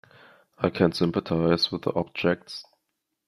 [0.57, 2.65] I can sympathize with the objects.